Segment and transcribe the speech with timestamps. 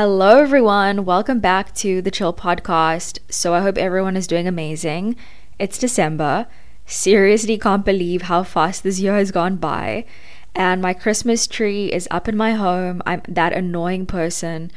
[0.00, 1.04] Hello, everyone.
[1.04, 3.18] Welcome back to the Chill Podcast.
[3.30, 5.16] So, I hope everyone is doing amazing.
[5.58, 6.46] It's December.
[6.86, 10.04] Seriously, can't believe how fast this year has gone by.
[10.54, 13.02] And my Christmas tree is up in my home.
[13.06, 14.70] I'm that annoying person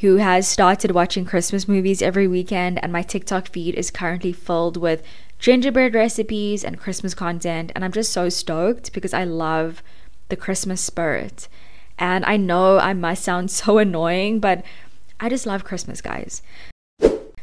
[0.00, 4.76] who has started watching Christmas movies every weekend, and my TikTok feed is currently filled
[4.76, 5.02] with
[5.38, 7.72] gingerbread recipes and Christmas content.
[7.74, 9.82] And I'm just so stoked because I love
[10.28, 11.48] the Christmas spirit.
[11.98, 14.64] And I know I must sound so annoying, but
[15.18, 16.42] I just love Christmas, guys.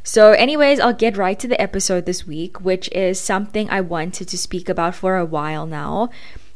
[0.06, 4.28] So, anyways, I'll get right to the episode this week, which is something I wanted
[4.28, 6.10] to speak about for a while now.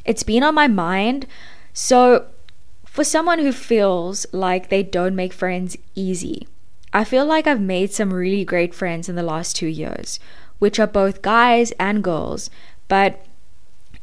[0.04, 1.26] It's been on my mind.
[1.73, 2.26] So,
[2.86, 6.48] for someone who feels like they don't make friends easy,
[6.92, 10.20] I feel like I've made some really great friends in the last two years,
[10.59, 12.50] which are both guys and girls.
[12.88, 13.26] But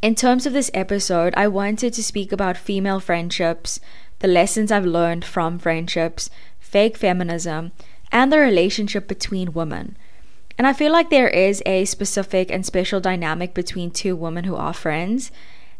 [0.04, 3.80] in terms of this episode, I wanted to speak about female friendships,
[4.18, 6.28] the lessons I've learned from friendships,
[6.60, 7.72] fake feminism,
[8.12, 9.96] and the relationship between women.
[10.58, 14.56] And I feel like there is a specific and special dynamic between two women who
[14.56, 15.32] are friends,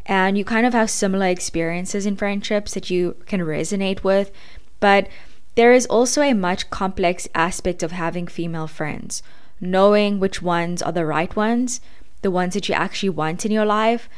[0.07, 4.31] and you kind of have similar experiences in friendships that you can resonate with,
[4.79, 5.07] but
[5.53, 9.21] there is also a much complex aspect of having female friends,
[9.61, 11.79] knowing which ones are the right ones
[12.25, 14.09] the ones that you actually want in your life,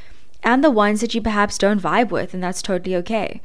[0.44, 3.42] and the ones that you perhaps don't vibe with, and that's totally okay.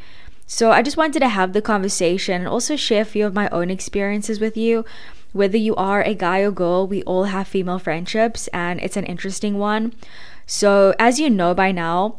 [0.46, 3.48] So I just wanted to have the conversation and also share a few of my
[3.48, 4.84] own experiences with you.
[5.32, 9.06] Whether you are a guy or girl, we all have female friendships, and it's an
[9.06, 9.94] interesting one.
[10.46, 12.16] So, as you know by now,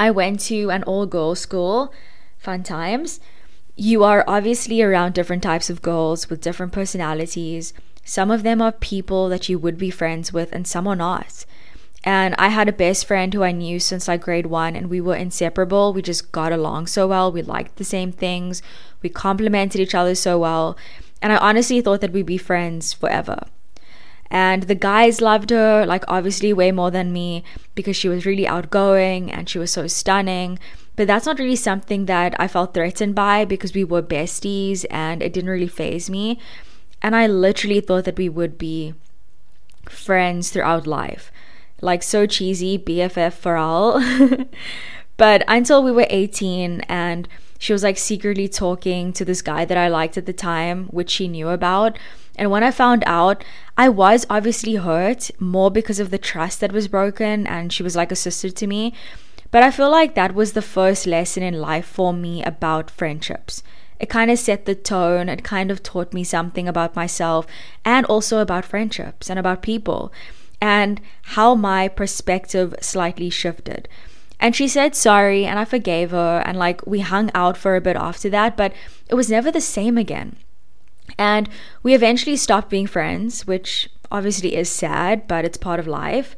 [0.00, 1.92] I went to an all girls school,
[2.36, 3.20] fun times.
[3.76, 7.72] You are obviously around different types of girls with different personalities.
[8.04, 11.44] Some of them are people that you would be friends with, and some are not.
[12.06, 15.00] And I had a best friend who I knew since like grade one, and we
[15.00, 15.94] were inseparable.
[15.94, 17.32] We just got along so well.
[17.32, 18.62] We liked the same things.
[19.00, 20.76] We complimented each other so well.
[21.22, 23.38] And I honestly thought that we'd be friends forever.
[24.30, 27.42] And the guys loved her, like obviously way more than me,
[27.74, 30.58] because she was really outgoing and she was so stunning.
[30.96, 35.22] But that's not really something that I felt threatened by because we were besties and
[35.22, 36.38] it didn't really phase me.
[37.00, 38.94] And I literally thought that we would be
[39.88, 41.32] friends throughout life.
[41.84, 44.00] Like so cheesy, BFF for all.
[45.16, 47.28] but until we were 18 and
[47.58, 51.10] she was like secretly talking to this guy that I liked at the time, which
[51.10, 51.98] she knew about.
[52.36, 53.44] And when I found out,
[53.76, 57.94] I was obviously hurt more because of the trust that was broken, and she was
[57.94, 58.92] like a sister to me.
[59.50, 63.62] But I feel like that was the first lesson in life for me about friendships
[64.00, 65.28] it kind of set the tone.
[65.28, 67.46] It kind of taught me something about myself
[67.84, 70.12] and also about friendships and about people
[70.64, 70.98] and
[71.36, 73.86] how my perspective slightly shifted.
[74.40, 77.82] And she said sorry and I forgave her and like we hung out for a
[77.82, 78.72] bit after that, but
[79.10, 80.36] it was never the same again.
[81.18, 81.50] And
[81.82, 86.34] we eventually stopped being friends, which obviously is sad, but it's part of life.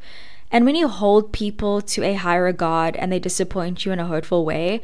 [0.51, 4.07] And when you hold people to a high regard and they disappoint you in a
[4.07, 4.81] hurtful way,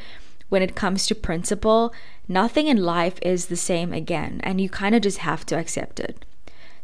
[0.47, 1.93] when it comes to principle,
[2.29, 5.99] nothing in life is the same again, and you kind of just have to accept
[5.99, 6.23] it.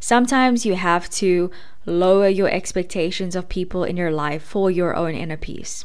[0.00, 1.50] Sometimes you have to
[1.86, 5.84] lower your expectations of people in your life for your own inner peace.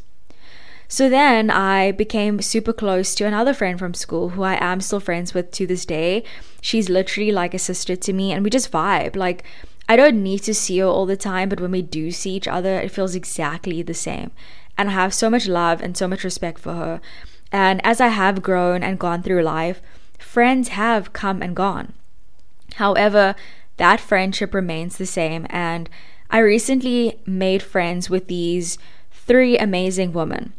[0.87, 4.99] So then I became super close to another friend from school who I am still
[4.99, 6.23] friends with to this day.
[6.61, 9.15] She's literally like a sister to me, and we just vibe.
[9.15, 9.43] Like,
[9.89, 12.47] I don't need to see her all the time, but when we do see each
[12.47, 14.31] other, it feels exactly the same.
[14.77, 17.01] And I have so much love and so much respect for her.
[17.51, 19.81] And as I have grown and gone through life,
[20.19, 21.93] friends have come and gone.
[22.75, 23.35] However,
[23.77, 25.45] that friendship remains the same.
[25.49, 25.89] And
[26.29, 28.77] I recently made friends with these
[29.11, 30.53] three amazing women.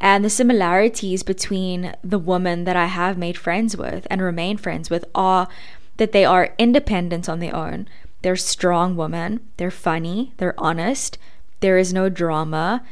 [0.00, 4.90] And the similarities between the women that I have made friends with and remain friends
[4.90, 5.48] with are
[5.96, 7.88] that they are independent on their own.
[8.22, 11.18] They're strong women, they're funny, they're honest,
[11.60, 12.82] there is no drama,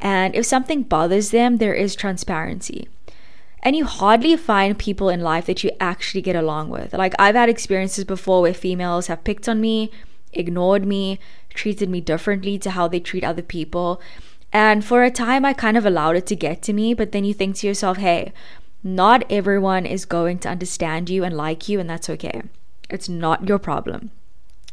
[0.00, 2.88] and if something bothers them, there is transparency.
[3.62, 6.94] And you hardly find people in life that you actually get along with.
[6.94, 9.90] Like, I've had experiences before where females have picked on me,
[10.32, 11.18] ignored me,
[11.52, 14.00] treated me differently to how they treat other people.
[14.52, 17.24] And for a time, I kind of allowed it to get to me, but then
[17.24, 18.32] you think to yourself, hey,
[18.82, 22.42] not everyone is going to understand you and like you, and that's okay.
[22.88, 24.10] It's not your problem.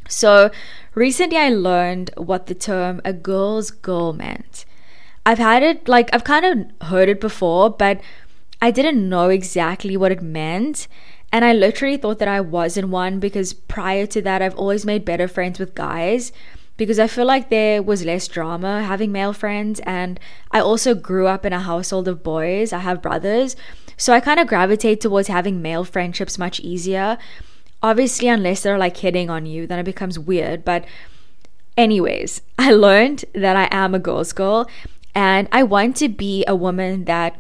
[0.08, 0.50] So,
[0.96, 4.66] recently I learned what the term a girl's girl meant.
[5.26, 8.00] I've had it, like, I've kind of heard it before, but
[8.62, 10.88] I didn't know exactly what it meant.
[11.32, 15.06] And I literally thought that I wasn't one because prior to that, I've always made
[15.06, 16.32] better friends with guys.
[16.78, 19.82] because I feel like there was less drama having male friends.
[19.84, 20.20] And
[20.52, 23.56] I also grew up in a household of boys, I have brothers.
[23.98, 27.18] So I kind of gravitate towards having male friendships much easier.
[27.82, 30.64] Obviously, unless they're like hitting on you, then it becomes weird.
[30.64, 30.86] But,
[31.76, 34.70] anyways, I learned that I am a girl's girl
[35.16, 37.40] and I want to be a woman that,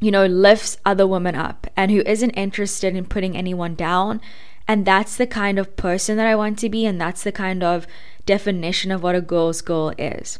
[0.00, 4.20] you know, lifts other women up and who isn't interested in putting anyone down.
[4.68, 6.84] And that's the kind of person that I want to be.
[6.86, 7.86] And that's the kind of
[8.26, 10.38] definition of what a girl's girl is.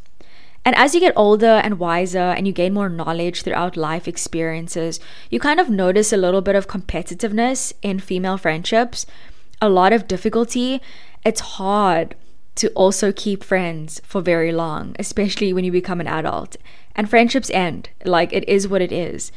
[0.65, 4.99] And as you get older and wiser and you gain more knowledge throughout life experiences,
[5.31, 9.07] you kind of notice a little bit of competitiveness in female friendships,
[9.63, 10.83] a lot of difficulty.
[11.25, 12.17] It's hard
[12.57, 16.57] to also keep friends for very long, especially when you become an adult.
[16.97, 17.91] And friendships end.
[18.05, 19.31] Like it is what it is.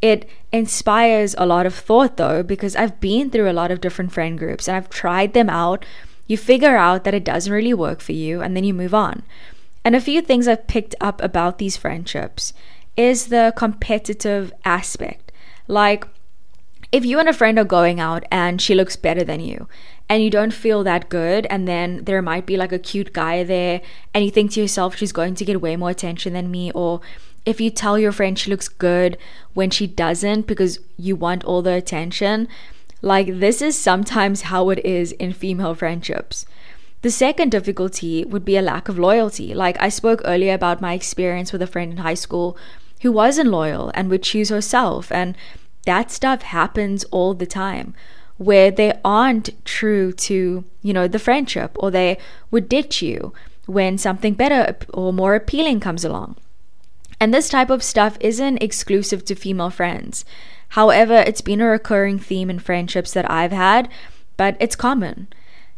[0.00, 4.12] It inspires a lot of thought though, because I've been through a lot of different
[4.12, 5.84] friend groups and I've tried them out.
[6.26, 9.22] You figure out that it doesn't really work for you and then you move on.
[9.84, 12.54] And a few things I've picked up about these friendships
[12.96, 15.32] is the competitive aspect.
[15.66, 16.06] Like,
[16.92, 19.68] if you and a friend are going out and she looks better than you
[20.08, 23.42] and you don't feel that good and then there might be like a cute guy
[23.42, 23.80] there
[24.12, 27.00] and you think to yourself she's going to get way more attention than me or
[27.44, 29.16] if you tell your friend she looks good
[29.54, 32.48] when she doesn't because you want all the attention
[33.02, 36.46] like this is sometimes how it is in female friendships.
[37.02, 39.54] The second difficulty would be a lack of loyalty.
[39.54, 42.56] Like i spoke earlier about my experience with a friend in high school
[43.02, 45.36] who wasn't loyal and would choose herself and
[45.84, 47.92] that stuff happens all the time
[48.44, 52.18] where they aren't true to, you know, the friendship or they
[52.50, 53.32] would ditch you
[53.66, 56.36] when something better or more appealing comes along.
[57.20, 60.24] And this type of stuff isn't exclusive to female friends.
[60.70, 63.88] However, it's been a recurring theme in friendships that I've had,
[64.36, 65.28] but it's common.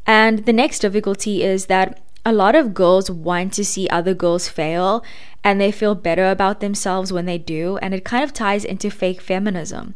[0.06, 4.48] And the next difficulty is that a lot of girls want to see other girls
[4.48, 5.04] fail
[5.42, 7.76] and they feel better about themselves when they do.
[7.82, 9.94] And it kind of ties into fake feminism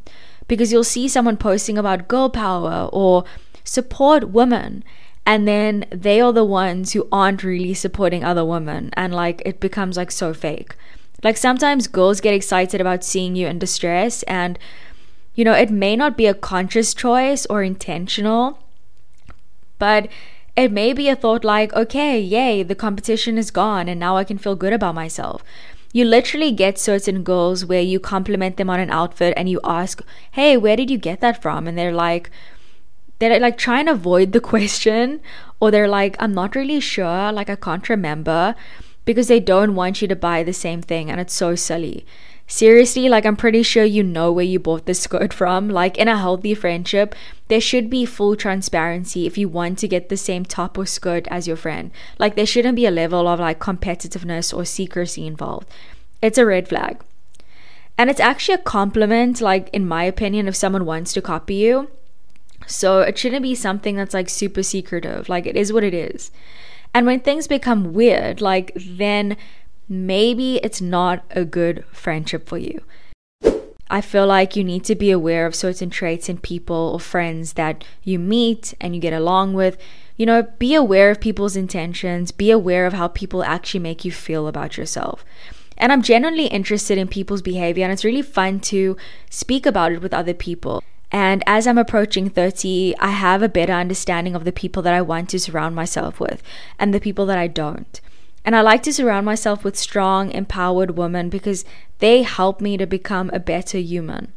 [0.48, 3.24] because you'll see someone posting about girl power or
[3.62, 4.82] support women.
[5.24, 8.90] And then they are the ones who aren't really supporting other women.
[8.94, 10.74] And like it becomes like so fake.
[11.22, 14.22] Like sometimes girls get excited about seeing you in distress.
[14.22, 14.58] And,
[15.34, 18.58] you know, it may not be a conscious choice or intentional,
[19.78, 20.08] but
[20.56, 24.24] it may be a thought like, okay, yay, the competition is gone and now I
[24.24, 25.44] can feel good about myself.
[25.93, 30.02] You literally get certain girls where you compliment them on an outfit and you ask,
[30.32, 31.67] hey, where did you get that from?
[31.67, 32.31] And they're like,
[33.19, 35.20] they're like trying to avoid the question
[35.61, 38.55] or they're like, I'm not really sure, like I can't remember.
[39.05, 42.05] Because they don't want you to buy the same thing and it's so silly
[42.48, 45.68] seriously, like I'm pretty sure you know where you bought this skirt from.
[45.68, 47.14] Like in a healthy friendship,
[47.46, 51.28] there should be full transparency if you want to get the same top or skirt
[51.28, 51.92] as your friend.
[52.18, 55.68] Like there shouldn't be a level of like competitiveness or secrecy involved.
[56.20, 57.00] It's a red flag.
[57.96, 61.88] And it's actually a compliment, like in my opinion, if someone wants to copy you.
[62.66, 65.28] So it shouldn't be something that's like super secretive.
[65.28, 66.30] Like it is what it is.
[66.94, 69.36] And when things become weird, like then
[69.88, 72.82] maybe it's not a good friendship for you.
[73.90, 77.55] I feel like you need to be aware of certain traits in people or friends
[77.55, 79.79] that you meet and you get along with.
[80.17, 84.12] You know, be aware of people's intentions, be aware of how people actually make you
[84.12, 85.25] feel about yourself.
[85.79, 88.96] And I'm genuinely interested in people's behavior, and it's really fun to
[89.31, 90.82] speak about it with other people.
[91.11, 95.00] And as I'm approaching 30, I have a better understanding of the people that I
[95.00, 96.42] want to surround myself with
[96.78, 98.00] and the people that I don't.
[98.45, 101.64] And I like to surround myself with strong, empowered women because
[101.99, 104.33] they help me to become a better human.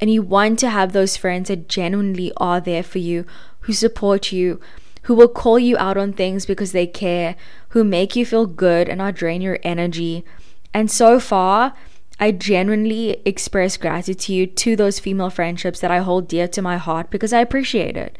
[0.00, 3.24] And you want to have those friends that genuinely are there for you,
[3.60, 4.60] who support you,
[5.02, 7.34] who will call you out on things because they care,
[7.70, 10.24] who make you feel good and not drain your energy.
[10.72, 11.74] And so far,
[12.20, 17.10] I genuinely express gratitude to those female friendships that I hold dear to my heart
[17.10, 18.18] because I appreciate it.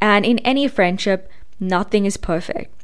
[0.00, 1.30] And in any friendship,
[1.60, 2.74] nothing is perfect.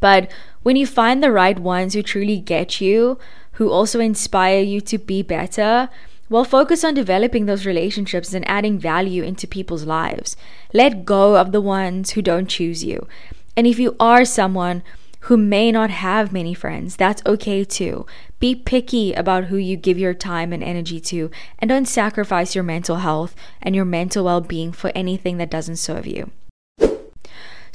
[0.00, 0.30] But
[0.68, 3.18] when you find the right ones who truly get you,
[3.52, 5.88] who also inspire you to be better,
[6.28, 10.36] well, focus on developing those relationships and adding value into people's lives.
[10.74, 13.08] Let go of the ones who don't choose you.
[13.56, 14.82] And if you are someone
[15.20, 18.04] who may not have many friends, that's okay too.
[18.38, 22.62] Be picky about who you give your time and energy to, and don't sacrifice your
[22.62, 26.30] mental health and your mental well being for anything that doesn't serve you.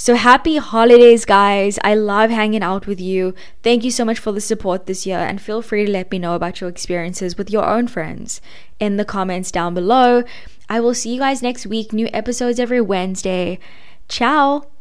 [0.03, 1.79] So happy holidays, guys.
[1.81, 3.33] I love hanging out with you.
[3.61, 6.19] Thank you so much for the support this year, and feel free to let me
[6.19, 8.41] know about your experiences with your own friends
[8.81, 10.25] in the comments down below.
[10.67, 11.93] I will see you guys next week.
[11.93, 13.59] New episodes every Wednesday.
[14.09, 14.72] Ciao.